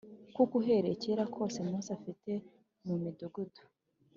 kuko 0.35 0.51
uhereye 0.61 0.95
kera 1.03 1.23
kose 1.35 1.57
Mose 1.69 1.91
afite 1.97 2.31
mu 2.85 2.95
midugudu 3.03 3.61